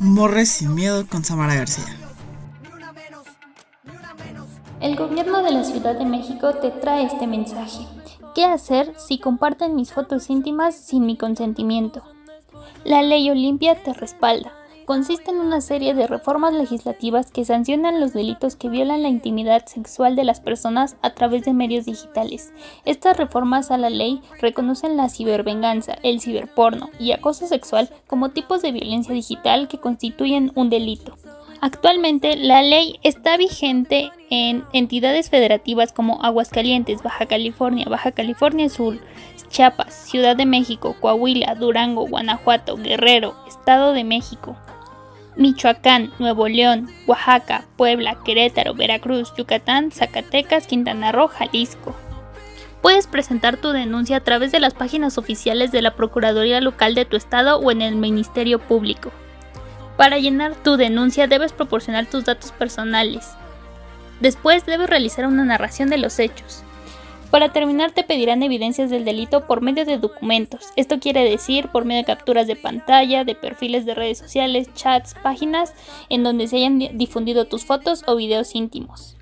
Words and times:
Morres 0.00 0.48
sin 0.48 0.76
miedo 0.76 1.06
con 1.08 1.24
Samara 1.24 1.56
García. 1.56 1.84
El 4.80 4.94
gobierno 4.94 5.42
de 5.42 5.50
la 5.50 5.64
Ciudad 5.64 5.98
de 5.98 6.04
México 6.04 6.54
te 6.54 6.70
trae 6.70 7.04
este 7.04 7.26
mensaje. 7.26 7.84
¿Qué 8.34 8.44
hacer 8.44 8.94
si 8.96 9.18
comparten 9.18 9.74
mis 9.74 9.92
fotos 9.92 10.30
íntimas 10.30 10.76
sin 10.76 11.04
mi 11.04 11.16
consentimiento? 11.16 12.04
La 12.84 13.02
ley 13.02 13.28
Olimpia 13.28 13.82
te 13.82 13.92
respalda 13.92 14.52
consiste 14.88 15.32
en 15.32 15.36
una 15.36 15.60
serie 15.60 15.92
de 15.92 16.06
reformas 16.06 16.54
legislativas 16.54 17.30
que 17.30 17.44
sancionan 17.44 18.00
los 18.00 18.14
delitos 18.14 18.56
que 18.56 18.70
violan 18.70 19.02
la 19.02 19.10
intimidad 19.10 19.66
sexual 19.66 20.16
de 20.16 20.24
las 20.24 20.40
personas 20.40 20.96
a 21.02 21.10
través 21.10 21.44
de 21.44 21.52
medios 21.52 21.84
digitales. 21.84 22.54
Estas 22.86 23.18
reformas 23.18 23.70
a 23.70 23.76
la 23.76 23.90
ley 23.90 24.22
reconocen 24.40 24.96
la 24.96 25.10
cibervenganza, 25.10 25.98
el 26.02 26.22
ciberporno 26.22 26.88
y 26.98 27.12
acoso 27.12 27.46
sexual 27.46 27.90
como 28.06 28.30
tipos 28.30 28.62
de 28.62 28.72
violencia 28.72 29.12
digital 29.12 29.68
que 29.68 29.76
constituyen 29.76 30.52
un 30.54 30.70
delito. 30.70 31.18
Actualmente 31.60 32.38
la 32.38 32.62
ley 32.62 32.98
está 33.02 33.36
vigente 33.36 34.10
en 34.30 34.64
entidades 34.72 35.28
federativas 35.28 35.92
como 35.92 36.24
Aguascalientes, 36.24 37.02
Baja 37.02 37.26
California, 37.26 37.84
Baja 37.90 38.12
California 38.12 38.70
Sur, 38.70 38.98
Chiapas, 39.50 39.92
Ciudad 39.92 40.34
de 40.34 40.46
México, 40.46 40.96
Coahuila, 40.98 41.56
Durango, 41.56 42.06
Guanajuato, 42.06 42.78
Guerrero, 42.78 43.34
Estado 43.46 43.92
de 43.92 44.04
México, 44.04 44.56
Michoacán, 45.38 46.12
Nuevo 46.18 46.48
León, 46.48 46.90
Oaxaca, 47.06 47.64
Puebla, 47.76 48.18
Querétaro, 48.24 48.74
Veracruz, 48.74 49.32
Yucatán, 49.38 49.92
Zacatecas, 49.92 50.66
Quintana 50.66 51.12
Roo, 51.12 51.28
Jalisco. 51.28 51.94
Puedes 52.82 53.06
presentar 53.06 53.56
tu 53.56 53.70
denuncia 53.70 54.16
a 54.16 54.24
través 54.24 54.50
de 54.50 54.58
las 54.58 54.74
páginas 54.74 55.16
oficiales 55.16 55.70
de 55.70 55.80
la 55.80 55.94
Procuraduría 55.94 56.60
Local 56.60 56.96
de 56.96 57.04
tu 57.04 57.16
estado 57.16 57.58
o 57.58 57.70
en 57.70 57.82
el 57.82 57.94
Ministerio 57.94 58.58
Público. 58.58 59.12
Para 59.96 60.18
llenar 60.18 60.56
tu 60.56 60.76
denuncia 60.76 61.28
debes 61.28 61.52
proporcionar 61.52 62.06
tus 62.06 62.24
datos 62.24 62.50
personales. 62.50 63.28
Después 64.20 64.66
debes 64.66 64.90
realizar 64.90 65.24
una 65.26 65.44
narración 65.44 65.88
de 65.88 65.98
los 65.98 66.18
hechos. 66.18 66.64
Para 67.30 67.52
terminar 67.52 67.92
te 67.92 68.04
pedirán 68.04 68.42
evidencias 68.42 68.88
del 68.88 69.04
delito 69.04 69.46
por 69.46 69.60
medio 69.60 69.84
de 69.84 69.98
documentos. 69.98 70.64
Esto 70.76 70.98
quiere 70.98 71.28
decir 71.28 71.68
por 71.68 71.84
medio 71.84 72.00
de 72.00 72.06
capturas 72.06 72.46
de 72.46 72.56
pantalla, 72.56 73.24
de 73.24 73.34
perfiles 73.34 73.84
de 73.84 73.94
redes 73.94 74.16
sociales, 74.16 74.72
chats, 74.74 75.14
páginas 75.22 75.74
en 76.08 76.22
donde 76.22 76.48
se 76.48 76.56
hayan 76.56 76.78
difundido 76.96 77.44
tus 77.44 77.66
fotos 77.66 78.02
o 78.06 78.16
videos 78.16 78.54
íntimos. 78.54 79.17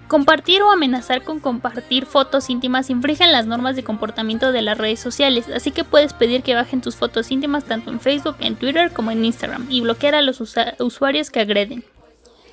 Compartir 0.09 0.63
o 0.63 0.72
amenazar 0.72 1.22
con 1.22 1.39
compartir 1.39 2.08
fotos 2.08 2.50
íntimas 2.50 2.89
infringen 2.89 3.31
las 3.31 3.45
normas 3.45 3.75
de 3.75 3.84
comportamiento 3.84 4.52
de 4.52 4.63
las 4.63 4.75
redes 4.75 5.00
sociales, 5.00 5.45
así 5.53 5.69
que 5.69 5.84
puedes 5.84 6.13
pedir 6.13 6.41
que 6.41 6.56
bajen 6.56 6.81
tus 6.81 6.96
fotos 6.96 7.29
íntimas 7.29 7.66
tanto 7.66 7.91
en 7.91 8.00
Facebook, 8.00 8.35
en 8.40 8.56
Twitter 8.56 8.91
como 8.91 9.12
en 9.12 9.23
Instagram 9.23 9.68
y 9.69 9.81
bloquear 9.81 10.16
a 10.16 10.23
los 10.23 10.41
usuarios 10.79 11.29
que 11.29 11.41
agreden. 11.41 11.84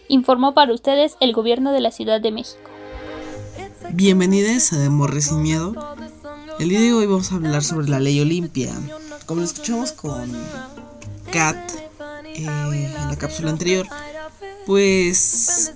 Informó 0.09 0.55
para 0.55 0.73
ustedes 0.73 1.17
el 1.21 1.33
gobierno 1.33 1.73
de 1.73 1.81
la 1.81 1.91
Ciudad 1.91 2.21
de 2.21 2.31
México. 2.31 2.71
Bienvenidos 3.91 4.73
a 4.73 4.79
De 4.79 4.89
Morre 4.89 5.21
Sin 5.21 5.43
Miedo. 5.43 5.75
El 6.61 6.69
día 6.69 6.81
de 6.81 6.93
hoy 6.93 7.07
vamos 7.07 7.33
a 7.33 7.37
hablar 7.37 7.63
sobre 7.65 7.89
la 7.89 7.99
ley 7.99 8.21
Olimpia. 8.21 8.73
Como 9.27 9.41
lo 9.41 9.47
escuchamos 9.47 9.93
con 9.93 10.33
Kat 11.33 11.57
eh, 12.25 12.47
en 12.47 12.95
la 12.95 13.17
cápsula 13.19 13.51
anterior, 13.51 13.87
pues 14.65 15.75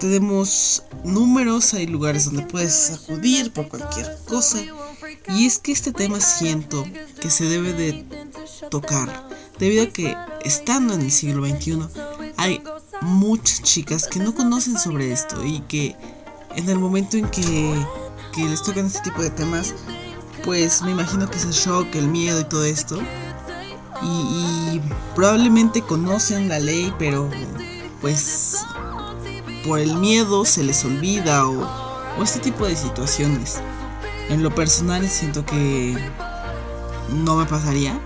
tenemos 0.00 0.82
números, 1.02 1.72
hay 1.72 1.86
lugares 1.86 2.26
donde 2.26 2.42
puedes 2.42 2.90
acudir 2.90 3.52
por 3.52 3.68
cualquier 3.68 4.18
cosa. 4.28 4.58
Y 5.28 5.46
es 5.46 5.58
que 5.58 5.72
este 5.72 5.92
tema 5.92 6.20
siento 6.20 6.84
que 7.20 7.30
se 7.30 7.44
debe 7.44 7.72
de 7.72 8.04
tocar, 8.70 9.28
debido 9.58 9.84
a 9.84 9.86
que 9.86 10.14
estando 10.44 10.92
en 10.92 11.00
el 11.00 11.10
siglo 11.10 11.46
XXI 11.46 11.88
hay 12.36 12.62
muchas 13.00 13.62
chicas 13.62 14.06
que 14.08 14.18
no 14.18 14.34
conocen 14.34 14.78
sobre 14.78 15.12
esto 15.12 15.44
y 15.44 15.60
que 15.60 15.96
en 16.56 16.68
el 16.68 16.78
momento 16.78 17.16
en 17.16 17.28
que, 17.28 17.74
les 18.36 18.62
tocan 18.62 18.86
este 18.86 19.00
tipo 19.00 19.22
de 19.22 19.30
temas, 19.30 19.74
pues 20.44 20.82
me 20.82 20.90
imagino 20.90 21.28
que 21.28 21.36
es 21.36 21.44
el 21.44 21.52
shock, 21.52 21.94
el 21.94 22.08
miedo 22.08 22.40
y 22.40 22.44
todo 22.44 22.64
esto. 22.64 22.98
Y, 24.02 24.80
probablemente 25.14 25.82
conocen 25.82 26.48
la 26.48 26.58
ley, 26.58 26.92
pero 26.98 27.30
pues 28.00 28.64
por 29.64 29.78
el 29.78 29.94
miedo 29.94 30.44
se 30.44 30.64
les 30.64 30.84
olvida 30.84 31.46
o, 31.46 31.62
o 32.18 32.22
este 32.22 32.40
tipo 32.40 32.66
de 32.66 32.76
situaciones. 32.76 33.60
En 34.28 34.42
lo 34.42 34.54
personal 34.54 35.08
siento 35.08 35.46
que 35.46 35.96
no 37.10 37.36
me 37.36 37.46
pasaría. 37.46 37.92
Eh, 37.92 37.98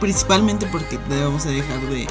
principalmente 0.00 0.66
porque 0.66 0.98
debemos 1.08 1.44
de 1.44 1.52
dejar 1.52 1.80
de 1.88 2.06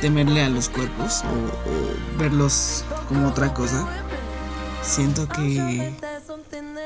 temerle 0.00 0.42
a 0.42 0.48
los 0.48 0.68
cuerpos 0.68 1.22
o, 1.24 2.18
verlos 2.18 2.84
como 3.08 3.28
otra 3.28 3.52
cosa. 3.54 3.86
Siento 4.82 5.28
que 5.28 5.56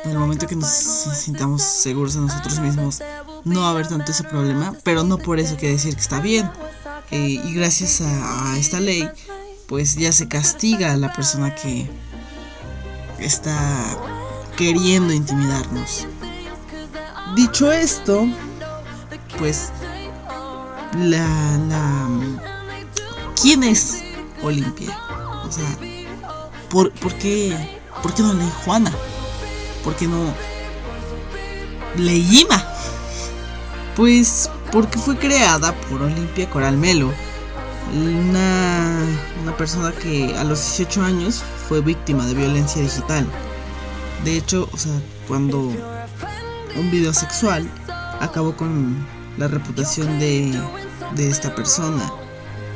en 0.05 0.11
el 0.11 0.19
momento 0.19 0.47
que 0.47 0.57
nos 0.57 0.69
sintamos 0.69 1.63
seguros 1.63 2.15
de 2.15 2.21
nosotros 2.21 2.59
mismos 2.61 3.03
no 3.45 3.61
va 3.61 3.69
a 3.69 3.71
haber 3.71 3.89
tanto 3.89 4.13
ese 4.13 4.25
problema, 4.25 4.75
pero 4.83 5.05
no 5.05 5.19
por 5.19 5.39
eso 5.39 5.57
quiere 5.57 5.75
decir 5.75 5.95
que 5.95 6.01
está 6.01 6.21
bien. 6.21 6.51
Y 7.11 7.55
gracias 7.55 8.01
a, 8.01 8.57
esta 8.57 8.81
ley, 8.81 9.09
pues 9.67 9.97
ya 9.97 10.13
se 10.13 10.29
castiga 10.29 10.93
a 10.93 10.97
la 10.97 11.13
persona 11.13 11.55
que 11.55 11.91
está 13.19 13.57
queriendo 14.57 15.13
intimidarnos. 15.13 16.07
Dicho 17.35 17.71
esto, 17.71 18.27
pues 19.39 19.71
la, 20.97 21.59
la 21.69 22.50
¿quién 23.41 23.63
es 23.63 24.03
Olimpia? 24.43 24.99
O 25.47 25.51
sea, 25.51 25.69
¿por, 26.69 26.93
por, 26.93 27.15
qué, 27.15 27.57
¿por 28.03 28.15
qué 28.15 28.23
no 28.23 28.35
leí 28.35 28.51
Juana? 28.65 28.93
¿Por 29.83 29.97
qué 29.97 30.07
no 30.07 30.33
Leíma? 31.97 32.63
Pues 33.97 34.51
porque 34.71 34.99
fue 34.99 35.17
creada 35.17 35.73
por 35.89 36.03
Olimpia 36.03 36.49
Coralmelo, 36.49 37.13
una, 37.93 39.05
una 39.43 39.57
persona 39.57 39.93
que 39.93 40.37
a 40.37 40.45
los 40.45 40.61
18 40.61 41.03
años 41.03 41.43
fue 41.69 41.81
víctima 41.81 42.25
de 42.27 42.35
violencia 42.35 42.81
digital. 42.81 43.27
De 44.25 44.37
hecho, 44.37 44.69
o 44.73 44.77
sea, 44.77 44.93
cuando 45.27 45.73
un 46.77 46.91
video 46.91 47.13
sexual 47.13 47.69
acabó 48.21 48.57
con 48.57 49.05
la 49.39 49.49
reputación 49.49 50.21
de, 50.21 50.61
de 51.17 51.29
esta 51.29 51.53
persona 51.55 52.13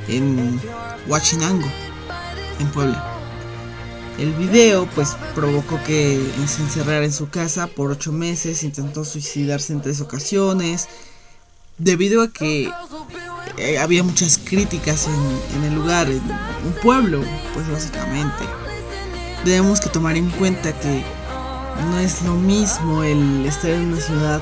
en 0.08 0.60
Huachinango, 1.06 1.68
en 2.58 2.68
Puebla. 2.68 3.10
El 4.18 4.32
video 4.34 4.86
pues 4.94 5.16
provocó 5.34 5.82
que 5.84 6.20
se 6.46 6.62
encerrara 6.62 7.04
en 7.04 7.12
su 7.12 7.30
casa 7.30 7.66
por 7.66 7.90
ocho 7.90 8.12
meses, 8.12 8.62
intentó 8.62 9.04
suicidarse 9.04 9.72
en 9.72 9.82
tres 9.82 10.00
ocasiones, 10.00 10.88
debido 11.78 12.22
a 12.22 12.28
que 12.28 12.70
eh, 13.58 13.78
había 13.78 14.04
muchas 14.04 14.38
críticas 14.38 15.08
en, 15.08 15.58
en, 15.58 15.64
el 15.64 15.74
lugar, 15.74 16.08
en 16.08 16.22
un 16.64 16.74
pueblo, 16.80 17.22
pues 17.54 17.68
básicamente. 17.68 18.44
Debemos 19.44 19.80
que 19.80 19.90
tomar 19.90 20.16
en 20.16 20.30
cuenta 20.30 20.72
que 20.78 21.02
no 21.90 21.98
es 21.98 22.22
lo 22.22 22.34
mismo 22.34 23.02
el 23.02 23.44
estar 23.46 23.70
en 23.70 23.92
una 23.92 24.00
ciudad 24.00 24.40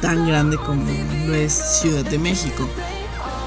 tan 0.00 0.26
grande 0.26 0.56
como 0.56 0.84
lo 1.26 1.34
es 1.34 1.52
Ciudad 1.52 2.04
de 2.04 2.18
México 2.18 2.68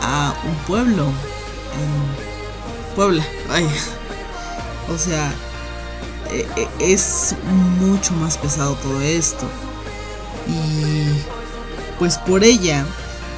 a 0.06 0.36
un 0.48 0.56
pueblo 0.66 1.06
en 1.06 2.96
Puebla. 2.96 3.26
Ay. 3.50 3.68
O 4.90 4.98
sea, 4.98 5.34
e, 6.32 6.46
e, 6.56 6.94
es 6.94 7.36
mucho 7.80 8.14
más 8.14 8.38
pesado 8.38 8.76
todo 8.76 9.02
esto. 9.02 9.48
Y 10.48 11.98
pues 11.98 12.18
por 12.20 12.44
ella 12.44 12.86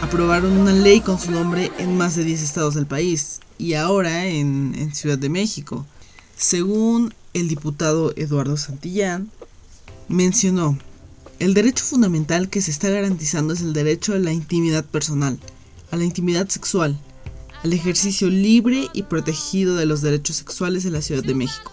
aprobaron 0.02 0.58
una 0.58 0.74
ley 0.74 1.00
con 1.00 1.18
su 1.20 1.32
nombre 1.32 1.72
en 1.80 1.98
más 1.98 2.16
de 2.16 2.26
10 2.26 2.44
estados 2.44 2.76
del 2.76 2.86
país 2.86 3.40
y 3.58 3.74
ahora 3.74 4.26
en, 4.26 4.76
en 4.78 4.94
Ciudad 4.94 5.18
de 5.18 5.30
México. 5.30 5.86
Según 6.36 7.14
el 7.34 7.48
diputado 7.48 8.14
Eduardo 8.16 8.58
Santillán, 8.58 9.32
mencionó, 10.10 10.78
el 11.40 11.54
derecho 11.54 11.86
fundamental 11.86 12.50
que 12.50 12.62
se 12.62 12.72
está 12.72 12.90
garantizando 12.90 13.54
es 13.54 13.62
el 13.62 13.74
derecho 13.74 14.14
a 14.14 14.20
la 14.20 14.34
intimidad 14.34 14.84
personal, 14.84 15.40
a 15.92 15.98
la 15.98 16.04
intimidad 16.04 16.48
sexual, 16.50 16.98
al 17.64 17.74
ejercicio 17.74 18.30
libre 18.30 18.88
y 18.94 19.04
protegido 19.04 19.76
de 19.76 19.86
los 19.86 20.02
derechos 20.02 20.38
sexuales 20.38 20.86
en 20.86 20.94
la 20.94 21.02
Ciudad 21.02 21.24
de 21.24 21.36
México. 21.36 21.72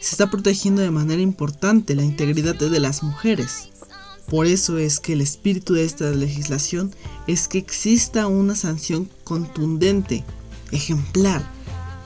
Se 0.00 0.12
está 0.12 0.30
protegiendo 0.30 0.82
de 0.82 0.90
manera 0.90 1.20
importante 1.20 1.94
la 1.94 2.04
integridad 2.04 2.54
de 2.54 2.80
las 2.80 3.02
mujeres. 3.02 3.68
Por 4.28 4.46
eso 4.46 4.78
es 4.78 5.00
que 5.00 5.12
el 5.12 5.20
espíritu 5.20 5.74
de 5.74 5.84
esta 5.84 6.10
legislación 6.10 6.94
es 7.26 7.48
que 7.48 7.58
exista 7.58 8.26
una 8.26 8.56
sanción 8.56 9.08
contundente, 9.24 10.24
ejemplar, 10.72 11.48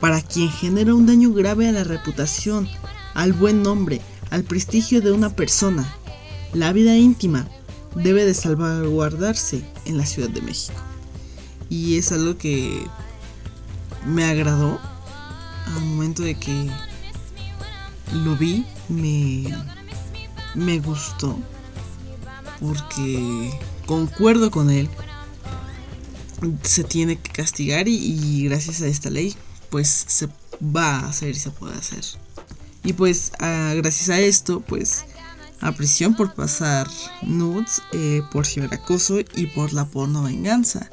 para 0.00 0.22
quien 0.22 0.50
genera 0.50 0.94
un 0.94 1.06
daño 1.06 1.32
grave 1.32 1.68
a 1.68 1.72
la 1.72 1.84
reputación, 1.84 2.68
al 3.14 3.32
buen 3.32 3.62
nombre, 3.62 4.00
al 4.30 4.44
prestigio 4.44 5.00
de 5.00 5.12
una 5.12 5.34
persona. 5.34 5.94
La 6.52 6.72
vida 6.72 6.96
íntima 6.96 7.48
debe 7.94 8.24
de 8.24 8.34
salvaguardarse 8.34 9.62
en 9.84 9.96
la 9.98 10.06
Ciudad 10.06 10.30
de 10.30 10.42
México. 10.42 10.89
Y 11.70 11.96
es 11.96 12.12
algo 12.12 12.36
que 12.36 12.86
me 14.04 14.24
agradó 14.24 14.78
al 15.66 15.80
momento 15.82 16.22
de 16.22 16.34
que 16.34 16.68
lo 18.12 18.36
vi, 18.36 18.66
me, 18.88 19.56
me 20.54 20.80
gustó, 20.80 21.38
porque 22.60 23.50
concuerdo 23.86 24.50
con 24.50 24.70
él, 24.70 24.90
se 26.62 26.84
tiene 26.84 27.16
que 27.16 27.30
castigar 27.32 27.86
y, 27.88 28.44
gracias 28.44 28.82
a 28.82 28.86
esta 28.86 29.10
ley 29.10 29.34
pues 29.68 29.88
se 30.08 30.28
va 30.64 30.98
a 30.98 31.08
hacer 31.08 31.30
y 31.30 31.34
se 31.34 31.50
puede 31.50 31.76
hacer. 31.76 32.04
Y 32.82 32.94
pues 32.94 33.32
gracias 33.38 34.08
a 34.08 34.18
esto 34.18 34.60
pues 34.60 35.04
a 35.60 35.72
prisión 35.72 36.16
por 36.16 36.34
pasar 36.34 36.88
nudes, 37.22 37.82
eh, 37.92 38.22
por 38.32 38.46
ciberacoso 38.46 39.20
y 39.20 39.46
por 39.46 39.72
la 39.72 39.84
porno 39.84 40.22
venganza. 40.22 40.90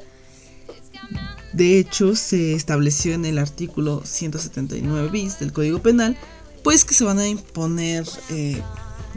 De 1.58 1.80
hecho, 1.80 2.14
se 2.14 2.54
estableció 2.54 3.14
en 3.14 3.24
el 3.24 3.36
artículo 3.36 4.02
179 4.04 5.08
bis 5.08 5.40
del 5.40 5.52
Código 5.52 5.82
Penal, 5.82 6.16
pues 6.62 6.84
que 6.84 6.94
se 6.94 7.02
van 7.02 7.18
a 7.18 7.26
imponer 7.26 8.08
eh, 8.30 8.62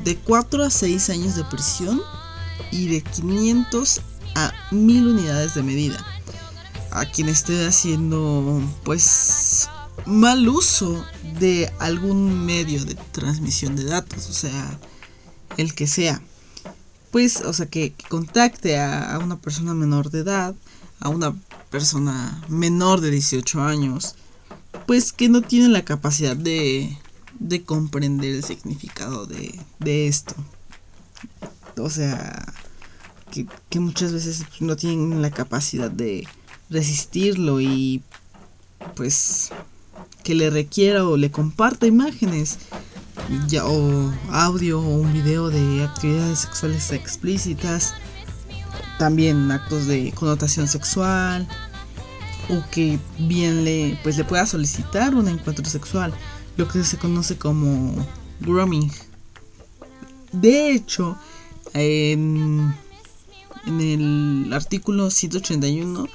de 0.03 0.15
4 0.17 0.63
a 0.63 0.71
6 0.71 1.11
años 1.11 1.35
de 1.35 1.43
prisión 1.43 2.01
y 2.71 2.88
de 2.88 3.03
500 3.03 4.01
a 4.33 4.51
1000 4.71 5.07
unidades 5.09 5.53
de 5.53 5.61
medida 5.61 6.03
a 6.89 7.05
quien 7.05 7.29
esté 7.29 7.63
haciendo 7.67 8.59
pues 8.83 9.69
mal 10.07 10.49
uso 10.49 11.05
de 11.39 11.71
algún 11.77 12.43
medio 12.43 12.83
de 12.83 12.95
transmisión 13.11 13.75
de 13.75 13.83
datos, 13.83 14.27
o 14.27 14.33
sea, 14.33 14.79
el 15.57 15.75
que 15.75 15.85
sea. 15.85 16.19
Pues, 17.11 17.41
o 17.41 17.53
sea, 17.53 17.67
que, 17.67 17.93
contacte 18.09 18.79
a, 18.79 19.13
a, 19.13 19.19
una 19.19 19.39
persona 19.39 19.75
menor 19.75 20.09
de 20.09 20.21
edad, 20.21 20.55
a 20.99 21.09
una 21.09 21.35
persona 21.71 22.44
menor 22.47 23.01
de 23.01 23.09
18 23.09 23.62
años, 23.62 24.15
pues 24.85 25.12
que 25.12 25.29
no 25.29 25.41
tiene 25.41 25.69
la 25.69 25.83
capacidad 25.83 26.35
de, 26.35 26.95
de 27.39 27.63
comprender 27.63 28.35
el 28.35 28.44
significado 28.44 29.25
de, 29.25 29.59
de 29.79 30.07
esto. 30.07 30.35
O 31.77 31.89
sea, 31.89 32.53
que, 33.31 33.47
que, 33.69 33.79
muchas 33.79 34.12
veces 34.13 34.44
no 34.59 34.75
tienen 34.75 35.21
la 35.21 35.31
capacidad 35.31 35.89
de 35.89 36.27
resistirlo 36.69 37.62
y 37.62 38.03
pues 38.95 39.51
que 40.24 40.35
le 40.35 40.50
requiera 40.50 41.07
o 41.07 41.17
le 41.17 41.31
comparta 41.31 41.88
imágenes 41.88 42.59
ya, 43.47 43.65
o 43.65 44.13
audio 44.29 44.79
o 44.79 44.95
un 44.97 45.13
video 45.13 45.50
de 45.50 45.83
actividades 45.83 46.39
sexuales 46.39 46.91
explícitas 46.91 47.94
también 49.01 49.50
actos 49.50 49.88
de 49.88 50.12
connotación 50.12 50.68
sexual 50.68 51.48
o 52.50 52.63
que 52.69 53.00
bien 53.18 53.65
le 53.65 53.98
pues 54.03 54.15
le 54.15 54.24
pueda 54.24 54.45
solicitar 54.45 55.15
un 55.15 55.27
encuentro 55.27 55.65
sexual, 55.65 56.13
lo 56.56 56.68
que 56.68 56.83
se 56.83 57.00
conoce 57.00 57.36
como 57.36 57.95
grooming. 58.42 58.92
De 60.31 60.71
hecho, 60.71 61.18
en, 61.74 62.75
en 63.65 63.81
el 63.81 64.53
artículo 64.53 65.09
181 65.09 66.07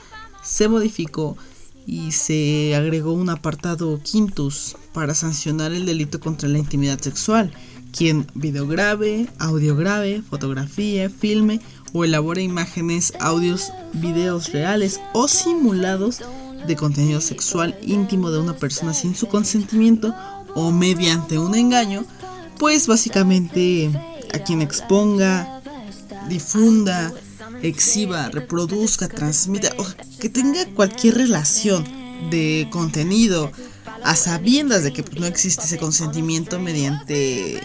se 0.45 0.69
modificó 0.69 1.37
y 1.87 2.13
se 2.13 2.77
agregó 2.77 3.15
un 3.15 3.31
apartado 3.31 4.01
quintus 4.01 4.77
para 4.93 5.17
sancionar 5.17 5.73
el 5.73 5.87
delito 5.87 6.21
contra 6.21 6.49
la 6.49 6.59
intimidad 6.59 7.01
sexual, 7.01 7.53
quien 7.97 8.27
videograve, 8.35 9.27
audiograve, 9.39 10.23
fotografía, 10.29 11.09
filme 11.09 11.61
o 11.93 12.05
elabore 12.05 12.43
imágenes, 12.43 13.15
audios, 13.21 13.73
videos 13.95 14.53
reales 14.53 15.01
o 15.15 15.29
simulados 15.29 16.21
de 16.67 16.77
contenido 16.77 17.21
sexual 17.21 17.79
íntimo 17.83 18.31
de 18.31 18.41
una 18.41 18.55
persona 18.55 18.93
sin 18.93 19.15
su 19.15 19.29
consentimiento 19.29 20.15
o 20.55 20.73
mediante 20.73 21.39
un 21.39 21.55
engaño, 21.55 22.05
pues 22.59 22.87
básicamente 22.87 23.91
a 24.35 24.39
quien 24.41 24.61
exponga, 24.61 25.63
difunda, 26.29 27.13
exhiba, 27.63 28.29
reproduzca, 28.29 29.09
transmita 29.09 29.71
que 30.21 30.29
tenga 30.29 30.67
cualquier 30.75 31.15
relación 31.15 31.85
de 32.31 32.69
contenido 32.71 33.51
a 34.05 34.15
sabiendas 34.17 34.83
de 34.83 34.93
que 34.93 35.03
pues, 35.03 35.19
no 35.19 35.27
existe 35.27 35.65
ese 35.65 35.79
consentimiento 35.79 36.59
mediante 36.61 37.61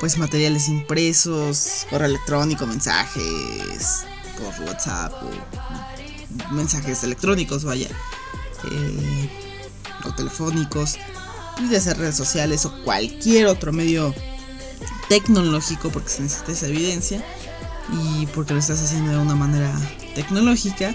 pues 0.00 0.16
materiales 0.16 0.68
impresos, 0.68 1.86
correo 1.90 2.08
electrónico, 2.08 2.66
mensajes 2.66 4.06
por 4.38 4.66
WhatsApp 4.66 5.12
o 5.22 6.54
mensajes 6.54 7.04
electrónicos, 7.04 7.64
vaya, 7.64 7.88
eh, 8.72 9.30
o 10.04 10.14
telefónicos, 10.14 10.96
de 11.68 11.80
ser 11.80 11.98
redes 11.98 12.16
sociales 12.16 12.64
o 12.64 12.82
cualquier 12.82 13.46
otro 13.46 13.72
medio 13.72 14.14
tecnológico 15.10 15.90
porque 15.90 16.08
se 16.08 16.22
necesita 16.22 16.52
esa 16.52 16.66
evidencia 16.68 17.22
y 17.92 18.26
porque 18.26 18.54
lo 18.54 18.60
estás 18.60 18.80
haciendo 18.82 19.12
de 19.12 19.18
una 19.18 19.34
manera 19.34 19.70
tecnológica, 20.14 20.94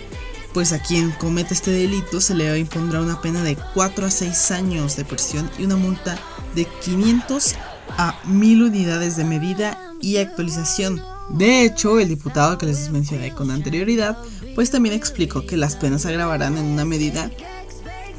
pues 0.53 0.73
a 0.73 0.79
quien 0.79 1.11
comete 1.11 1.53
este 1.53 1.69
delito 1.69 2.19
se 2.19 2.33
le 2.33 2.57
impondrá 2.57 3.01
una 3.01 3.21
pena 3.21 3.43
de 3.43 3.55
4 3.75 4.05
a 4.07 4.09
6 4.09 4.51
años 4.51 4.95
de 4.95 5.05
prisión 5.05 5.51
y 5.59 5.65
una 5.65 5.75
multa 5.75 6.17
de 6.55 6.65
500 6.65 7.55
a 7.97 8.19
1000 8.25 8.63
unidades 8.63 9.15
de 9.15 9.23
medida 9.23 9.79
y 10.01 10.17
actualización. 10.17 11.01
De 11.29 11.63
hecho, 11.63 11.99
el 11.99 12.09
diputado 12.09 12.57
que 12.57 12.65
les 12.65 12.89
mencioné 12.91 13.31
con 13.31 13.51
anterioridad, 13.51 14.17
pues 14.53 14.71
también 14.71 14.95
explicó 14.95 15.45
que 15.45 15.57
las 15.57 15.75
penas 15.75 16.03
se 16.03 16.09
agravarán 16.09 16.57
en 16.57 16.65
una 16.65 16.85
medida 16.85 17.31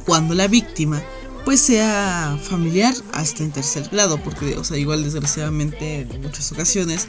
cuando 0.05 0.35
la 0.35 0.49
víctima 0.49 1.03
pues 1.45 1.61
sea 1.61 2.37
familiar 2.43 2.93
hasta 3.13 3.45
en 3.45 3.53
tercer 3.53 3.89
grado, 3.91 4.19
porque 4.19 4.57
o 4.57 4.65
sea, 4.65 4.77
igual 4.79 5.05
desgraciadamente 5.05 6.01
en 6.01 6.23
muchas 6.23 6.51
ocasiones 6.51 7.07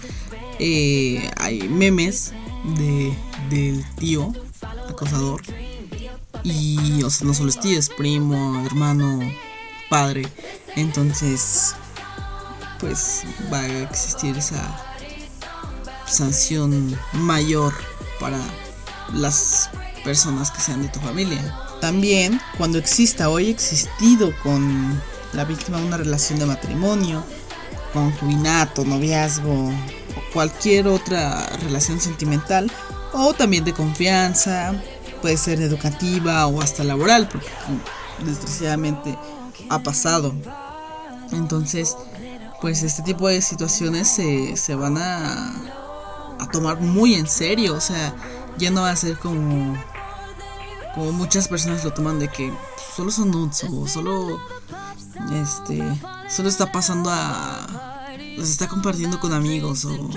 eh, 0.60 1.28
hay 1.38 1.68
memes 1.68 2.34
de, 2.78 3.14
del 3.50 3.84
tío 3.96 4.32
acosador. 4.88 5.42
Y, 6.44 7.02
o 7.04 7.10
sea, 7.10 7.28
no 7.28 7.34
solo 7.34 7.50
es 7.50 7.60
tío, 7.60 7.78
es 7.78 7.90
primo, 7.90 8.64
hermano, 8.66 9.20
padre. 9.90 10.28
Entonces, 10.76 11.76
pues 12.80 13.24
va 13.52 13.60
a 13.60 13.82
existir 13.84 14.38
esa 14.38 14.62
sanción 16.06 16.98
mayor 17.14 17.74
para 18.20 18.40
las 19.14 19.70
personas 20.04 20.52
que 20.52 20.62
sean 20.62 20.82
de 20.82 20.90
tu 20.90 21.00
familia. 21.00 21.42
También, 21.82 22.42
cuando 22.58 22.78
exista 22.78 23.30
o 23.30 23.38
haya 23.38 23.50
existido 23.50 24.34
con 24.42 25.02
la 25.34 25.44
víctima 25.46 25.78
una 25.78 25.98
relación 25.98 26.40
de 26.40 26.46
matrimonio, 26.46 27.24
concubinato, 27.94 28.86
noviazgo, 28.86 29.72
cualquier 30.34 30.88
otra 30.88 31.48
relación 31.64 32.00
sentimental 32.00 32.72
o 33.14 33.34
también 33.34 33.64
de 33.64 33.74
confianza, 33.74 34.74
puede 35.22 35.38
ser 35.38 35.62
educativa 35.62 36.48
o 36.48 36.62
hasta 36.62 36.84
laboral, 36.84 37.28
porque 37.28 37.48
desgraciadamente 38.24 39.18
ha 39.70 39.80
pasado. 39.80 40.34
Entonces, 41.32 41.96
pues 42.62 42.84
este 42.84 43.04
tipo 43.04 43.28
de 43.28 43.42
situaciones 43.42 44.08
se, 44.08 44.58
se 44.58 44.76
van 44.76 44.98
a, 44.98 45.54
a 46.40 46.50
tomar 46.52 46.80
muy 46.80 47.16
en 47.16 47.28
serio, 47.28 47.76
o 47.76 47.82
sea, 47.82 48.16
ya 48.58 48.72
no 48.72 48.82
va 48.82 48.92
a 48.92 48.96
ser 48.96 49.18
como 49.18 49.78
como 50.96 51.12
muchas 51.12 51.48
personas 51.48 51.84
lo 51.84 51.94
toman 51.94 52.18
de 52.18 52.28
que 52.28 52.52
solo 52.96 53.12
son 53.12 53.30
nudes 53.30 53.64
o 53.72 53.88
solo 53.88 54.40
este 55.44 55.84
solo 56.28 56.50
está 56.50 56.72
pasando 56.72 57.12
a 57.12 58.08
los 58.36 58.50
está 58.50 58.68
compartiendo 58.68 59.20
con 59.20 59.32
amigos 59.34 59.86
o 59.86 60.10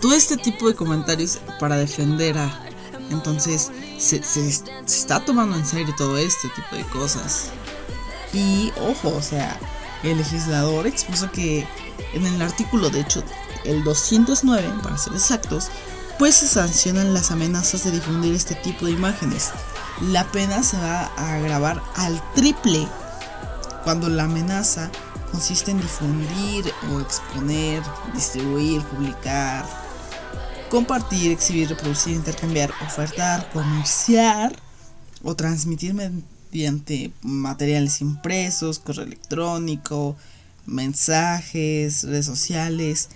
todo 0.00 0.14
este 0.14 0.36
tipo 0.36 0.68
de 0.68 0.74
comentarios 0.74 1.38
para 1.58 1.76
defender 1.76 2.38
a... 2.38 2.66
Entonces 3.10 3.70
se, 3.98 4.16
está 4.86 5.20
tomando 5.24 5.56
en 5.56 5.66
serio 5.66 5.94
todo 5.96 6.16
este 6.16 6.48
tipo 6.48 6.76
de 6.76 6.84
cosas. 6.84 7.50
Y 8.32 8.72
ojo, 8.80 9.08
o 9.16 9.22
sea, 9.22 9.58
el 10.02 10.18
legislador 10.18 10.86
expuso 10.86 11.30
que 11.30 11.66
en 12.14 12.26
el 12.26 12.40
artículo, 12.42 12.90
de 12.90 13.00
hecho, 13.00 13.22
el 13.64 13.84
209, 13.84 14.72
para 14.82 14.98
ser 14.98 15.12
exactos, 15.14 15.68
pues 16.18 16.34
se 16.34 16.48
sancionan 16.48 17.14
las 17.14 17.30
amenazas 17.30 17.84
de 17.84 17.92
difundir 17.92 18.34
este 18.34 18.54
tipo 18.54 18.86
de 18.86 18.92
imágenes. 18.92 19.50
La 20.00 20.24
pena 20.30 20.62
se 20.62 20.76
va 20.78 21.10
a 21.16 21.34
agravar 21.34 21.82
al 21.96 22.22
triple 22.34 22.86
cuando 23.84 24.08
la 24.08 24.24
amenaza 24.24 24.90
consiste 25.30 25.70
en 25.70 25.80
difundir 25.80 26.72
o 26.92 27.00
exponer, 27.00 27.82
distribuir, 28.14 28.82
publicar, 28.82 29.64
compartir, 30.68 31.32
exhibir, 31.32 31.68
reproducir, 31.68 32.14
intercambiar, 32.14 32.70
ofertar, 32.86 33.50
comerciar 33.52 34.54
o 35.22 35.34
transmitir 35.34 35.94
mediante 36.52 37.12
materiales 37.22 38.00
impresos, 38.00 38.78
correo 38.78 39.04
electrónico, 39.04 40.16
mensajes, 40.66 42.04
redes 42.04 42.26
sociales, 42.26 43.08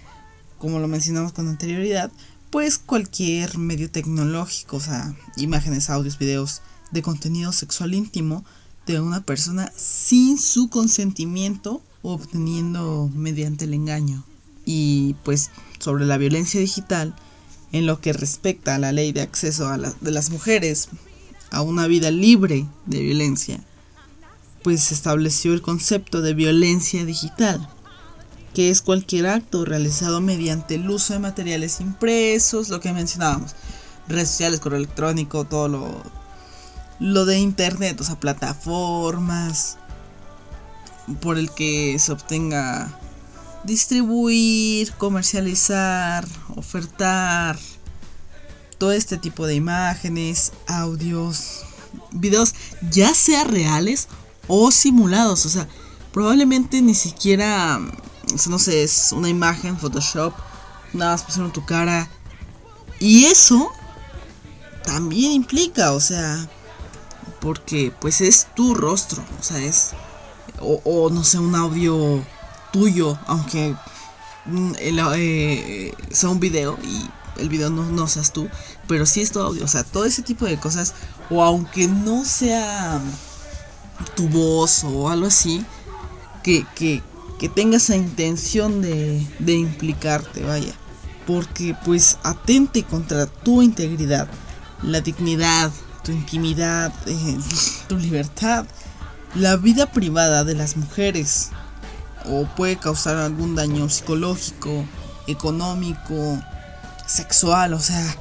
como 0.59 0.79
lo 0.79 0.89
mencionamos 0.89 1.33
con 1.33 1.49
anterioridad, 1.49 2.11
pues 2.51 2.79
cualquier 2.79 3.59
medio 3.59 3.91
tecnológico, 3.91 4.77
o 4.77 4.81
sea, 4.81 5.15
imágenes, 5.37 5.91
audios, 5.91 6.19
videos 6.19 6.63
de 6.93 7.03
contenido 7.03 7.53
sexual 7.53 7.95
íntimo 7.95 8.45
de 8.87 9.01
una 9.01 9.23
persona 9.23 9.73
sin 9.77 10.39
su 10.39 10.69
consentimiento 10.69 11.83
obteniendo 12.03 13.11
mediante 13.15 13.65
el 13.65 13.75
engaño. 13.75 14.25
Y 14.65 15.17
pues 15.25 15.51
sobre 15.79 16.07
la 16.07 16.17
violencia 16.17 16.61
digital, 16.61 17.15
en 17.73 17.87
lo 17.87 18.01
que 18.01 18.13
respecta 18.13 18.77
a 18.77 18.79
la 18.79 18.93
ley 18.93 19.11
de 19.11 19.23
acceso 19.23 19.67
a 19.67 19.77
de 19.77 20.11
las 20.13 20.31
mujeres 20.31 20.89
a 21.55 21.63
una 21.63 21.87
vida 21.87 22.11
libre 22.11 22.67
de 22.87 23.01
violencia, 23.01 23.61
pues 24.63 24.83
se 24.83 24.95
estableció 24.95 25.53
el 25.53 25.63
concepto 25.63 26.21
de 26.21 26.35
violencia 26.35 27.05
digital, 27.05 27.69
que 28.55 28.71
es 28.71 28.83
cualquier 28.83 29.29
acto 29.29 29.65
realizado 29.65 30.21
mediante 30.21 30.75
el 30.75 30.91
uso 30.91 31.13
de 31.13 31.21
materiales 31.21 31.81
impresos, 31.81 32.71
lo 32.71 32.81
que 32.81 32.93
mencionábamos, 32.93 33.55
redes 34.09 34.31
sociales, 34.31 34.61
correo 34.61 34.79
electrónico, 34.79 35.45
todo 35.45 35.69
lo, 35.69 36.03
lo 36.99 37.25
de 37.25 37.39
internet, 37.39 38.01
o 38.01 38.05
sea, 38.05 38.19
plataformas, 38.19 39.79
por 41.21 41.39
el 41.39 41.51
que 41.53 41.97
se 42.01 42.13
obtenga 42.13 42.99
distribuir, 43.63 44.93
comercializar, 44.95 46.27
ofertar 46.57 47.59
todo 48.85 48.93
este 48.93 49.17
tipo 49.17 49.47
de 49.47 49.55
imágenes, 49.55 50.53
audios, 50.67 51.63
videos, 52.13 52.55
ya 52.91 53.15
sea 53.15 53.43
reales 53.45 54.09
o 54.47 54.71
simulados. 54.71 55.47
O 55.47 55.49
sea, 55.49 55.67
probablemente 56.13 56.83
ni 56.83 56.95
siquiera, 56.95 57.81
no 58.47 58.59
sé, 58.59 58.83
es 58.83 59.13
una 59.13 59.31
imagen, 59.31 59.79
Photoshop, 59.79 60.35
nada 60.93 61.13
más 61.13 61.23
pusieron 61.23 61.51
tu 61.51 61.65
cara. 61.65 62.11
Y 63.01 63.25
eso 63.25 63.73
también 64.85 65.33
implica, 65.33 65.93
o 65.93 66.01
sea, 66.01 66.47
porque 67.41 67.91
pues 68.03 68.21
es 68.21 68.49
tu 68.55 68.75
rostro, 68.75 69.25
o 69.41 69.43
sea, 69.43 69.65
es, 69.65 69.93
o, 70.61 71.09
no 71.09 71.25
sé, 71.25 71.39
un 71.39 71.55
audio 71.55 72.23
tuyo, 72.71 73.19
aunque 73.29 73.75
mm, 74.45 74.73
eh, 74.79 75.95
sea 76.11 76.29
un 76.29 76.39
video 76.39 76.79
y 76.83 77.09
el 77.37 77.49
video 77.49 77.71
no, 77.71 77.85
no 77.85 78.07
seas 78.07 78.33
tú, 78.33 78.49
pero 78.87 79.07
sí 79.07 79.21
es 79.21 79.33
tu 79.33 79.41
audio, 79.41 79.65
o 79.65 79.69
sea, 79.69 79.85
todo 79.85 80.05
ese 80.05 80.23
tipo 80.23 80.47
de 80.47 80.59
cosas, 80.59 80.95
o 81.31 81.43
aunque 81.43 81.89
no 81.89 82.25
sea 82.25 83.01
tu 84.17 84.29
voz 84.29 84.85
o 84.85 85.09
algo 85.09 85.27
así, 85.27 85.65
que, 86.43 86.67
que, 86.75 87.03
que 87.39 87.49
tenga 87.49 87.79
esa 87.79 87.97
intención 87.97 88.83
de, 88.83 89.27
de 89.39 89.55
implicarte, 89.55 90.43
vaya, 90.45 90.75
porque 91.27 91.77
pues 91.85 92.19
atente 92.23 92.83
contra 92.83 93.27
tu 93.27 93.63
integridad, 93.63 94.29
la 94.83 95.01
dignidad, 95.01 95.71
tu 96.03 96.13
intimidad, 96.13 96.93
eh, 97.07 97.39
tu 97.89 97.97
libertad, 97.97 98.67
la 99.35 99.57
vida 99.57 99.87
privada 99.87 100.45
de 100.45 100.55
las 100.55 100.77
mujeres, 100.77 101.51
o 102.27 102.47
puede 102.57 102.77
causar 102.77 103.17
algún 103.17 103.55
daño 103.55 103.89
psicológico, 103.89 104.85
económico, 105.27 106.41
sexual, 107.07 107.75
o 107.75 107.81
sea, 107.81 108.17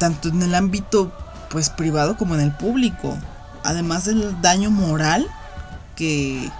tanto 0.00 0.30
en 0.30 0.42
el 0.42 0.56
ámbito 0.56 1.12
pues 1.50 1.70
privado 1.70 2.16
como 2.16 2.34
en 2.34 2.40
el 2.40 2.56
público. 2.56 3.16
Además 3.62 4.06
del 4.06 4.40
daño 4.40 4.70
moral 4.70 5.28
que, 5.94 6.50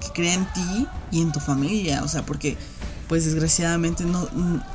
que 0.00 0.08
crea 0.12 0.34
en 0.34 0.46
ti 0.46 0.88
y 1.12 1.22
en 1.22 1.30
tu 1.30 1.38
familia, 1.38 2.02
o 2.02 2.08
sea, 2.08 2.26
porque 2.26 2.58
pues 3.12 3.26
desgraciadamente 3.26 4.04
no 4.06 4.26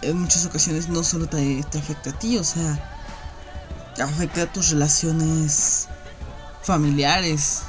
en 0.03 0.21
muchas 0.21 0.45
ocasiones 0.45 0.89
no 0.89 1.03
solo 1.03 1.25
te, 1.25 1.65
afecta 1.75 2.11
a 2.11 2.19
ti, 2.19 2.37
o 2.37 2.43
sea, 2.43 2.79
afecta 3.99 4.43
a 4.43 4.53
tus 4.53 4.69
relaciones 4.69 5.87
familiares, 6.61 7.63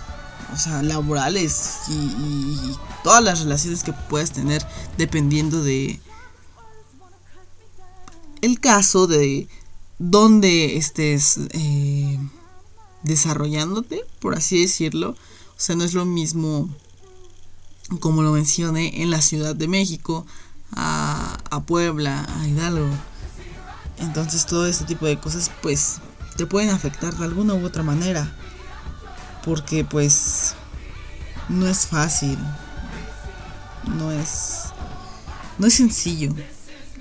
o 0.53 0.59
sea, 0.59 0.83
laborales 0.83 1.79
y, 1.89 2.77
todas 3.03 3.25
las 3.25 3.41
relaciones 3.41 3.83
que 3.83 3.95
puedas 3.95 4.33
tener 4.33 4.63
dependiendo 4.99 5.63
de 5.63 5.99
el 8.43 8.61
caso 8.61 9.07
de 9.07 9.49
dónde 9.99 10.77
estés 10.77 11.39
eh, 11.51 12.19
desarrollándote, 13.03 14.05
por 14.21 14.35
así 14.35 14.61
decirlo. 14.61 15.11
O 15.11 15.61
sea, 15.61 15.77
no 15.77 15.85
es 15.85 15.95
lo 15.95 16.05
mismo, 16.05 16.69
como 18.01 18.23
lo 18.23 18.33
mencioné, 18.33 19.03
en 19.03 19.11
la 19.11 19.21
Ciudad 19.21 19.57
de 19.57 19.69
México, 19.69 20.27
a, 20.73 21.39
a 21.51 21.63
Puebla, 21.63 22.27
a 22.29 22.47
Hidalgo. 22.47 22.89
Entonces 23.99 24.47
todo 24.47 24.67
este 24.67 24.85
tipo 24.85 25.07
de 25.07 25.19
cosas 25.19 25.51
pues 25.61 25.99
te 26.37 26.47
pueden 26.47 26.71
afectar 26.71 27.17
de 27.17 27.25
alguna 27.25 27.55
u 27.55 27.67
otra 27.67 27.83
manera. 27.83 28.37
Porque 29.45 29.85
pues 29.85 30.55
no 31.49 31.67
es 31.67 31.87
fácil. 31.87 32.39
No 33.97 34.13
es 34.13 34.65
no 35.59 35.67
es 35.67 35.75
sencillo 35.75 36.33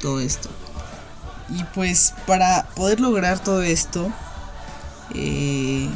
todo 0.02 0.20
esto. 0.20 0.50
Y 1.50 1.64
pues 1.74 2.14
para 2.26 2.68
poder 2.76 3.00
lograr 3.00 3.42
todo 3.42 3.62
esto, 3.62 4.12
eh, 5.14 5.90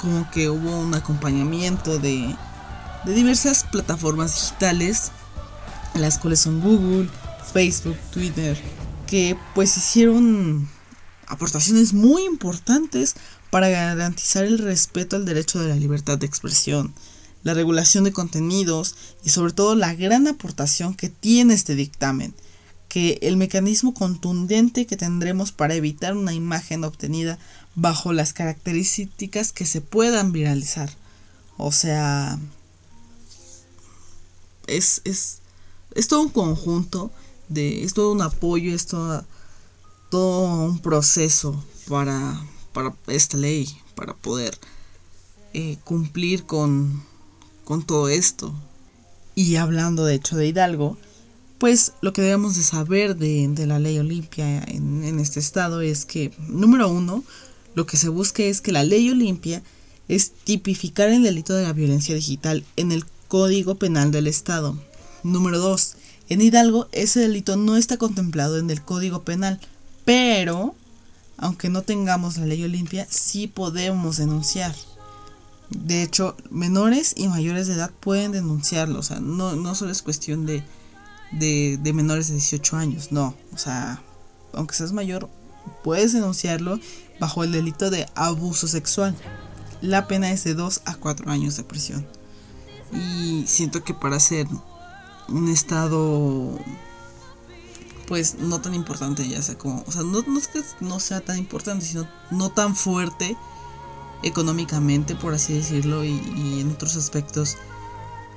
como 0.00 0.30
que 0.30 0.48
hubo 0.48 0.78
un 0.78 0.94
acompañamiento 0.94 1.98
de, 1.98 2.34
de 3.04 3.14
diversas 3.14 3.64
plataformas 3.64 4.34
digitales, 4.34 5.12
las 5.94 6.18
cuales 6.18 6.40
son 6.40 6.60
Google, 6.60 7.08
Facebook, 7.52 7.96
Twitter, 8.10 8.56
que 9.06 9.36
pues 9.54 9.76
hicieron 9.76 10.68
aportaciones 11.26 11.92
muy 11.92 12.24
importantes 12.24 13.16
para 13.50 13.68
garantizar 13.68 14.44
el 14.44 14.58
respeto 14.58 15.16
al 15.16 15.24
derecho 15.24 15.60
de 15.60 15.68
la 15.68 15.76
libertad 15.76 16.18
de 16.18 16.26
expresión, 16.26 16.94
la 17.42 17.54
regulación 17.54 18.04
de 18.04 18.12
contenidos 18.12 18.96
y 19.24 19.30
sobre 19.30 19.52
todo 19.52 19.74
la 19.74 19.94
gran 19.94 20.26
aportación 20.26 20.94
que 20.94 21.08
tiene 21.08 21.54
este 21.54 21.74
dictamen 21.74 22.34
que 22.88 23.18
el 23.22 23.36
mecanismo 23.36 23.94
contundente 23.94 24.86
que 24.86 24.96
tendremos 24.96 25.52
para 25.52 25.74
evitar 25.74 26.16
una 26.16 26.32
imagen 26.32 26.84
obtenida 26.84 27.38
bajo 27.74 28.12
las 28.12 28.32
características 28.32 29.52
que 29.52 29.66
se 29.66 29.80
puedan 29.80 30.32
viralizar. 30.32 30.90
O 31.58 31.72
sea, 31.72 32.38
es, 34.66 35.02
es, 35.04 35.40
es 35.94 36.08
todo 36.08 36.22
un 36.22 36.30
conjunto, 36.30 37.10
de, 37.48 37.84
es 37.84 37.94
todo 37.94 38.12
un 38.12 38.22
apoyo, 38.22 38.74
es 38.74 38.86
todo, 38.86 39.24
un 40.12 40.78
proceso 40.78 41.62
para, 41.88 42.40
para 42.72 42.94
esta 43.06 43.36
ley, 43.36 43.68
para 43.94 44.14
poder 44.14 44.58
eh, 45.52 45.76
cumplir 45.84 46.46
con, 46.46 47.04
con 47.64 47.82
todo 47.82 48.08
esto. 48.08 48.54
Y 49.34 49.56
hablando 49.56 50.04
de 50.04 50.14
hecho 50.14 50.36
de 50.36 50.46
Hidalgo, 50.46 50.96
pues 51.58 51.92
lo 52.02 52.12
que 52.12 52.22
debemos 52.22 52.56
de 52.56 52.62
saber 52.62 53.16
de, 53.16 53.66
la 53.66 53.78
ley 53.78 53.98
Olimpia 53.98 54.62
en, 54.62 55.18
este 55.18 55.40
estado 55.40 55.80
es 55.80 56.04
que, 56.04 56.32
número 56.48 56.88
uno, 56.88 57.24
lo 57.74 57.86
que 57.86 57.96
se 57.96 58.08
busca 58.08 58.42
es 58.42 58.60
que 58.60 58.72
la 58.72 58.84
ley 58.84 59.10
Olimpia 59.10 59.62
es 60.08 60.32
tipificar 60.32 61.08
el 61.08 61.22
delito 61.22 61.54
de 61.54 61.64
la 61.64 61.72
violencia 61.72 62.14
digital 62.14 62.64
en 62.76 62.92
el 62.92 63.04
Código 63.28 63.76
Penal 63.76 64.12
del 64.12 64.26
Estado. 64.26 64.78
Número 65.22 65.58
dos, 65.58 65.96
en 66.28 66.42
Hidalgo 66.42 66.88
ese 66.92 67.20
delito 67.20 67.56
no 67.56 67.76
está 67.76 67.96
contemplado 67.96 68.58
en 68.58 68.70
el 68.70 68.82
Código 68.82 69.22
Penal, 69.22 69.58
pero, 70.04 70.74
aunque 71.38 71.70
no 71.70 71.82
tengamos 71.82 72.36
la 72.36 72.46
ley 72.46 72.62
Olimpia, 72.64 73.06
sí 73.10 73.46
podemos 73.46 74.18
denunciar. 74.18 74.74
De 75.70 76.02
hecho, 76.02 76.36
menores 76.50 77.14
y 77.16 77.26
mayores 77.28 77.66
de 77.66 77.74
edad 77.74 77.90
pueden 77.98 78.30
denunciarlo, 78.30 79.00
o 79.00 79.02
sea, 79.02 79.20
no, 79.20 79.56
no 79.56 79.74
solo 79.74 79.90
es 79.90 80.02
cuestión 80.02 80.46
de 80.46 80.62
de, 81.32 81.78
menores 81.94 82.28
de 82.28 82.34
18 82.34 82.76
años, 82.76 83.12
no, 83.12 83.34
o 83.52 83.58
sea, 83.58 84.02
aunque 84.52 84.74
seas 84.74 84.92
mayor, 84.92 85.28
puedes 85.82 86.12
denunciarlo 86.12 86.78
bajo 87.20 87.44
el 87.44 87.52
delito 87.52 87.90
de 87.90 88.06
abuso 88.14 88.68
sexual. 88.68 89.14
La 89.82 90.06
pena 90.08 90.30
es 90.30 90.44
de 90.44 90.54
2 90.54 90.82
a 90.84 90.94
4 90.94 91.30
años 91.30 91.56
de 91.56 91.64
prisión. 91.64 92.06
Y 92.92 93.44
siento 93.46 93.84
que 93.84 93.94
para 93.94 94.20
ser 94.20 94.46
un 95.28 95.48
estado 95.48 96.58
pues 98.06 98.36
no 98.38 98.60
tan 98.60 98.74
importante, 98.74 99.28
ya 99.28 99.42
sea 99.42 99.58
como, 99.58 99.82
o 99.84 99.90
sea, 99.90 100.02
no, 100.02 100.20
es 100.38 100.46
que 100.46 100.62
no 100.80 101.00
sea 101.00 101.20
tan 101.20 101.38
importante, 101.38 101.84
sino 101.84 102.08
no 102.30 102.50
tan 102.50 102.76
fuerte 102.76 103.36
económicamente, 104.22 105.16
por 105.16 105.34
así 105.34 105.54
decirlo, 105.54 106.04
y 106.04 106.60
en 106.60 106.70
otros 106.70 106.96
aspectos 106.96 107.56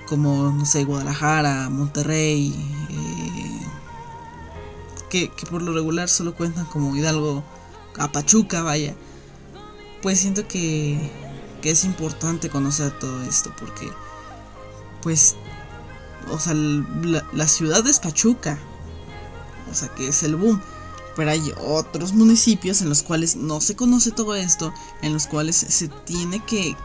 como, 0.10 0.52
no 0.52 0.66
sé, 0.66 0.86
Guadalajara, 0.86 1.70
Monterrey, 1.70 2.52
eh, 2.90 3.68
que, 5.10 5.32
por 5.50 5.62
lo 5.62 5.72
regular 5.72 6.10
solo 6.10 6.34
cuentan 6.34 6.66
como 6.66 6.96
Hidalgo, 6.96 7.44
a 7.98 8.12
Pachuca, 8.12 8.64
vaya, 8.64 8.96
pues 10.02 10.20
siento 10.20 10.48
que, 10.48 11.00
que 11.62 11.70
es 11.70 11.84
importante 11.84 12.50
conocer 12.50 12.92
todo 12.98 13.22
esto, 13.22 13.54
porque, 13.60 13.92
pues, 15.04 15.36
o 16.32 16.40
sea, 16.40 16.56
la, 16.56 17.24
la 17.32 17.48
ciudad 17.48 17.86
es 17.86 18.00
Pachuca, 18.00 18.58
o 19.72 19.76
sea, 19.76 19.90
que 19.90 20.08
es 20.08 20.24
el 20.24 20.36
boom. 20.36 20.60
Pero 21.20 21.32
hay 21.32 21.54
otros 21.68 22.14
municipios 22.14 22.82
en 22.82 22.88
los 22.88 23.04
cuales 23.04 23.36
no 23.36 23.60
se 23.60 23.76
conoce 23.76 24.12
todo 24.12 24.36
esto, 24.36 24.74
en 25.02 25.12
los 25.12 25.28
cuales 25.28 25.58
se 25.58 25.90
tiene 25.90 26.42
que, 26.46 26.78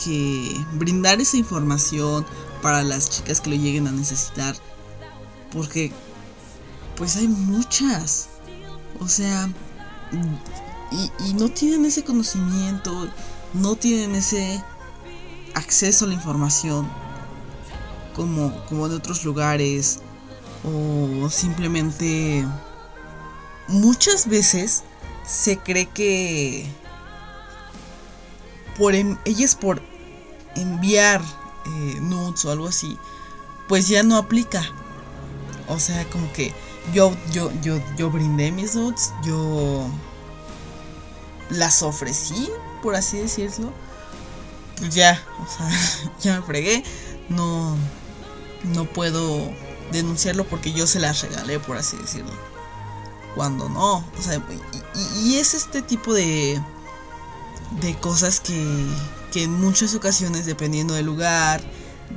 brindar 0.73 1.21
esa 1.21 1.37
información 1.37 2.27
para 2.61 2.83
las 2.83 3.09
chicas 3.09 3.41
que 3.41 3.51
lo 3.51 3.55
lleguen 3.55 3.87
a 3.87 3.93
necesitar. 3.93 4.57
Porque, 5.53 5.93
pues 6.97 7.15
hay 7.15 7.29
muchas. 7.29 8.27
O 8.99 9.07
sea, 9.07 9.49
y, 10.91 11.13
y 11.29 11.35
no 11.35 11.49
tienen 11.49 11.85
ese 11.85 12.03
conocimiento, 12.03 13.09
no 13.53 13.77
tienen 13.77 14.17
ese 14.17 14.61
acceso 15.55 16.07
a 16.07 16.09
la 16.09 16.15
información 16.15 16.91
como, 18.17 18.53
como 18.67 18.87
en 18.87 18.95
otros 18.95 19.25
lugares 19.25 20.01
o 20.65 21.31
simplemente 21.31 22.45
muchas 23.69 24.29
veces 24.29 24.85
se 25.27 25.59
cree 25.59 25.87
que 25.87 26.67
por 28.77 28.95
en, 28.95 29.19
ellas 29.25 29.55
por 29.55 29.83
enviar 30.57 31.23
eh, 31.67 31.99
nudes 32.01 32.45
o 32.45 32.51
algo 32.51 32.67
así, 32.67 32.99
pues 33.69 33.89
ya 33.89 34.03
no 34.03 34.17
aplica. 34.17 34.63
O 35.69 35.79
sea, 35.79 36.05
como 36.11 36.31
que 36.33 36.53
yo, 36.93 37.17
yo, 37.33 37.51
yo, 37.63 37.81
yo 37.97 38.11
brindé 38.11 38.53
mis 38.53 38.75
nudes, 38.75 39.13
yo 39.25 39.89
las 41.51 41.83
ofrecí, 41.83 42.51
por 42.83 42.95
así 42.95 43.19
decirlo. 43.19 43.73
Pues 44.77 44.95
ya, 44.95 45.23
o 45.43 45.47
sea, 45.47 46.13
ya 46.21 46.41
me 46.41 46.47
fregué. 46.47 46.85
No, 47.29 47.77
no 48.65 48.85
puedo 48.85 49.51
denunciarlo 49.93 50.45
porque 50.45 50.73
yo 50.73 50.87
se 50.87 51.01
las 51.01 51.23
regalé, 51.23 51.59
por 51.61 51.79
así 51.79 51.97
decirlo 51.97 52.54
cuando 53.35 53.69
no. 53.69 53.97
O 53.97 54.23
sea, 54.23 54.43
y, 55.25 55.37
es 55.37 55.55
este 55.55 55.83
tipo 55.83 56.15
de, 56.15 56.61
de 57.81 57.95
cosas 57.97 58.41
que, 58.41 58.87
que 59.33 59.45
en 59.45 59.53
muchas 59.53 59.95
ocasiones, 59.95 60.47
dependiendo 60.47 60.95
del 60.95 61.07
lugar, 61.07 61.63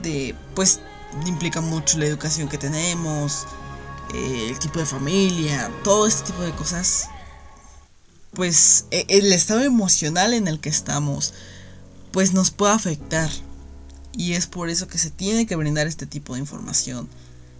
de 0.01 0.35
pues 0.55 0.79
implica 1.25 1.61
mucho 1.61 1.97
la 1.97 2.05
educación 2.05 2.49
que 2.49 2.57
tenemos, 2.57 3.45
eh, 4.13 4.47
el 4.49 4.59
tipo 4.59 4.79
de 4.79 4.85
familia, 4.85 5.71
todo 5.83 6.07
este 6.07 6.31
tipo 6.31 6.41
de 6.41 6.51
cosas, 6.51 7.09
pues 8.33 8.85
e, 8.91 9.05
el 9.09 9.33
estado 9.33 9.63
emocional 9.63 10.33
en 10.33 10.47
el 10.47 10.59
que 10.59 10.69
estamos, 10.69 11.33
pues 12.11 12.33
nos 12.33 12.51
puede 12.51 12.73
afectar. 12.73 13.29
Y 14.13 14.33
es 14.33 14.47
por 14.47 14.69
eso 14.69 14.87
que 14.87 14.97
se 14.97 15.11
tiene 15.11 15.45
que 15.45 15.55
brindar 15.55 15.85
este 15.87 16.05
tipo 16.07 16.33
de 16.33 16.39
información. 16.39 17.07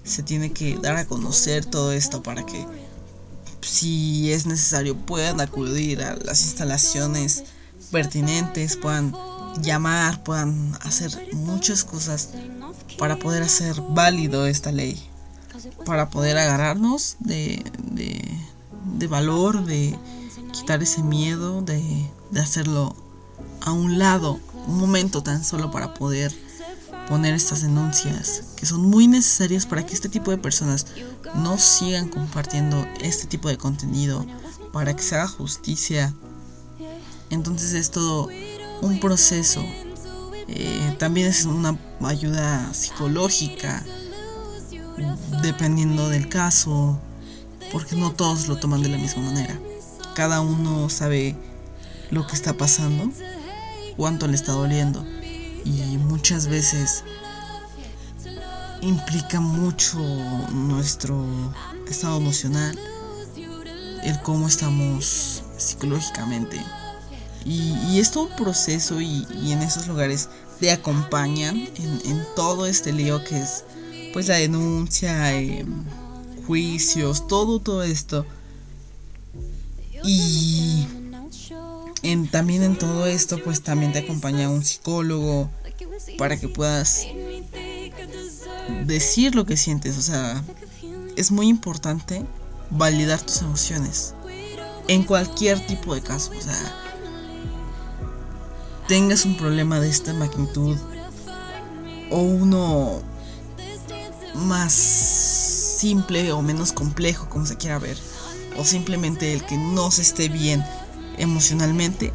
Se 0.03 0.23
tiene 0.23 0.53
que 0.53 0.77
dar 0.77 0.95
a 0.95 1.05
conocer 1.05 1.65
todo 1.65 1.91
esto 1.91 2.23
para 2.23 2.45
que 2.45 2.65
si 3.61 4.31
es 4.31 4.45
necesario 4.45 4.95
puedan 4.95 5.41
acudir 5.41 6.01
a 6.01 6.15
las 6.15 6.43
instalaciones 6.43 7.43
pertinentes, 7.91 8.77
puedan 8.77 9.13
llamar, 9.61 10.23
puedan 10.23 10.77
hacer 10.81 11.11
muchas 11.33 11.83
cosas 11.83 12.29
para 12.97 13.17
poder 13.17 13.43
hacer 13.43 13.81
válido 13.89 14.45
esta 14.47 14.71
ley, 14.71 15.01
para 15.85 16.09
poder 16.09 16.37
agarrarnos 16.37 17.17
de, 17.19 17.63
de, 17.83 18.21
de 18.97 19.07
valor, 19.07 19.65
de 19.65 19.97
quitar 20.51 20.81
ese 20.81 21.03
miedo, 21.03 21.61
de, 21.61 22.09
de 22.31 22.39
hacerlo 22.39 22.95
a 23.61 23.71
un 23.71 23.99
lado, 23.99 24.39
un 24.67 24.77
momento 24.77 25.23
tan 25.23 25.43
solo 25.43 25.71
para 25.71 25.93
poder 25.93 26.33
poner 27.07 27.33
estas 27.33 27.61
denuncias 27.61 28.43
que 28.55 28.65
son 28.65 28.81
muy 28.81 29.07
necesarias 29.07 29.65
para 29.65 29.85
que 29.85 29.93
este 29.93 30.09
tipo 30.09 30.31
de 30.31 30.37
personas 30.37 30.87
no 31.35 31.57
sigan 31.57 32.09
compartiendo 32.09 32.85
este 33.01 33.27
tipo 33.27 33.49
de 33.49 33.57
contenido, 33.57 34.25
para 34.73 34.95
que 34.95 35.01
se 35.01 35.15
haga 35.15 35.27
justicia. 35.27 36.13
Entonces 37.29 37.73
es 37.73 37.91
todo 37.91 38.29
un 38.81 38.99
proceso. 38.99 39.63
Eh, 40.47 40.95
también 40.97 41.27
es 41.27 41.45
una 41.45 41.77
ayuda 42.03 42.73
psicológica, 42.73 43.83
dependiendo 45.41 46.09
del 46.09 46.29
caso, 46.29 46.99
porque 47.71 47.95
no 47.95 48.11
todos 48.11 48.47
lo 48.47 48.57
toman 48.57 48.81
de 48.81 48.89
la 48.89 48.97
misma 48.97 49.23
manera. 49.23 49.59
Cada 50.15 50.41
uno 50.41 50.89
sabe 50.89 51.35
lo 52.11 52.25
que 52.25 52.35
está 52.35 52.53
pasando, 52.53 53.11
cuánto 53.97 54.27
le 54.27 54.35
está 54.35 54.53
doliendo 54.53 55.05
y 55.67 55.97
muchas 55.97 56.47
veces 56.47 57.03
implica 58.81 59.39
mucho 59.39 59.99
nuestro 60.51 61.25
estado 61.89 62.17
emocional, 62.17 62.77
el 64.03 64.21
cómo 64.21 64.47
estamos 64.47 65.43
psicológicamente. 65.57 66.61
Y, 67.45 67.73
y 67.89 67.99
es 67.99 68.11
todo 68.11 68.25
un 68.25 68.35
proceso 68.35 68.99
y, 69.01 69.25
en 69.51 69.61
esos 69.61 69.87
lugares 69.87 70.29
te 70.59 70.71
acompañan 70.71 71.55
en, 71.55 72.01
en, 72.05 72.25
todo 72.35 72.65
este 72.65 72.91
lío 72.91 73.23
que 73.23 73.39
es 73.39 73.63
pues 74.11 74.27
la 74.27 74.35
denuncia, 74.35 75.33
eh, 75.39 75.65
juicios, 76.45 77.27
todo, 77.27 77.59
todo 77.59 77.83
esto. 77.83 78.25
Y 80.03 80.87
también 82.31 82.63
en 82.63 82.77
todo 82.77 83.05
esto 83.05 83.41
pues 83.43 83.61
también 83.61 83.91
te 83.91 83.99
acompaña 83.99 84.49
un 84.49 84.63
psicólogo 84.63 85.49
para 86.17 86.37
que 86.37 86.47
puedas 86.47 87.05
decir 88.85 89.35
lo 89.35 89.45
que 89.45 89.57
sientes. 89.57 89.97
O 89.97 90.01
sea, 90.01 90.43
es 91.15 91.31
muy 91.31 91.47
importante 91.47 92.25
validar 92.69 93.21
tus 93.21 93.41
emociones. 93.41 94.13
En 94.87 95.03
cualquier 95.03 95.65
tipo 95.65 95.93
de 95.93 96.01
caso. 96.01 96.31
O 96.37 96.41
sea, 96.41 96.57
tengas 98.87 99.25
un 99.25 99.35
problema 99.35 99.79
de 99.79 99.89
esta 99.89 100.13
magnitud. 100.13 100.77
O 102.09 102.21
uno 102.21 103.01
más 104.35 104.71
simple 104.71 106.31
o 106.31 106.41
menos 106.41 106.71
complejo, 106.71 107.27
como 107.29 107.45
se 107.45 107.57
quiera 107.57 107.79
ver. 107.79 107.97
O 108.57 108.63
simplemente 108.63 109.33
el 109.33 109.45
que 109.45 109.57
no 109.57 109.91
se 109.91 110.03
esté 110.03 110.29
bien 110.29 110.63
emocionalmente. 111.17 112.13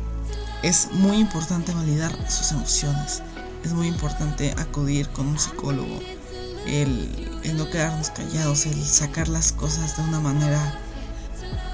Es 0.63 0.89
muy 0.93 1.19
importante 1.19 1.73
validar 1.73 2.13
sus 2.31 2.53
emociones. 2.53 3.23
Es 3.65 3.73
muy 3.73 3.89
importante 3.89 4.55
acudir 4.59 5.09
con 5.09 5.27
un 5.27 5.39
psicólogo 5.39 6.01
el, 6.67 7.41
el 7.43 7.57
no 7.57 7.69
quedarnos 7.69 8.11
callados, 8.11 8.67
el 8.67 8.85
sacar 8.85 9.29
las 9.29 9.53
cosas 9.53 9.97
de 9.97 10.03
una 10.05 10.21
manera 10.21 10.79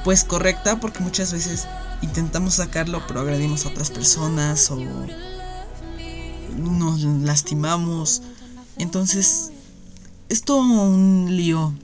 pues 0.04 0.24
correcta, 0.24 0.80
porque 0.80 1.00
muchas 1.00 1.32
veces 1.32 1.66
intentamos 2.02 2.54
sacarlo 2.54 3.02
pero 3.06 3.20
agredimos 3.20 3.66
a 3.66 3.68
otras 3.68 3.90
personas 3.90 4.70
o 4.70 4.78
nos 6.56 7.00
lastimamos. 7.00 8.22
Entonces, 8.78 9.50
es 10.28 10.42
todo 10.42 10.60
un 10.60 11.26
lío 11.28 11.74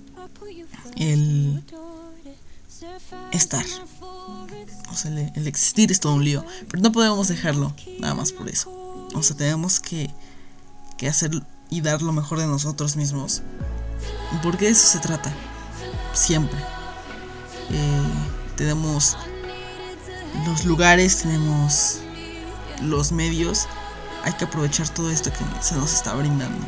el 0.97 1.63
estar. 3.33 3.65
El, 5.05 5.47
existir 5.47 5.91
es 5.91 6.01
todo 6.01 6.15
un 6.15 6.25
lío. 6.25 6.45
Pero 6.71 6.83
no 6.83 6.93
podemos 6.93 7.29
dejarlo 7.29 7.75
nada 7.99 8.15
más 8.15 8.33
por 8.33 8.49
eso. 8.49 8.71
O 9.15 9.23
sea, 9.23 9.37
tenemos 9.37 9.81
que, 9.81 10.11
que 10.97 11.09
hacer 11.09 11.31
y 11.71 11.81
dar 11.81 12.03
lo 12.03 12.13
mejor 12.13 12.39
de 12.39 12.47
nosotros 12.47 12.97
mismos. 12.97 13.43
Porque 14.43 14.67
de 14.67 14.71
eso 14.73 14.87
se 14.87 14.99
trata. 14.99 15.33
Siempre. 16.13 16.59
Eh, 17.71 18.03
tenemos 18.57 19.17
los 20.47 20.65
lugares, 20.65 21.19
tenemos 21.19 21.99
los 22.83 23.13
medios. 23.13 23.67
Hay 24.23 24.33
que 24.35 24.45
aprovechar 24.45 24.89
todo 24.89 25.11
esto 25.11 25.31
que 25.31 25.45
se 25.63 25.75
nos 25.75 25.93
está 25.93 26.15
brindando. 26.15 26.65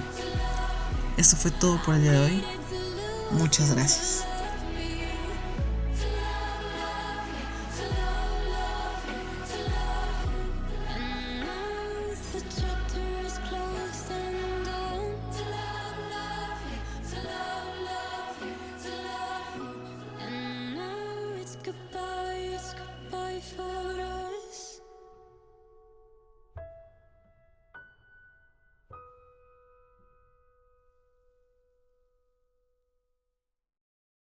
Esto 1.17 1.37
fue 1.37 1.51
todo 1.51 1.81
por 1.83 1.95
el 1.95 2.03
día 2.03 2.13
de 2.13 2.21
hoy. 2.21 2.45
Muchas 3.33 3.71
gracias. 3.73 4.25